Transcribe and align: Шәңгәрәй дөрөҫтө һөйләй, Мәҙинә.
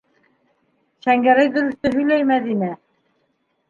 Шәңгәрәй 1.07 1.53
дөрөҫтө 1.59 1.95
һөйләй, 2.01 2.29
Мәҙинә. 2.35 2.77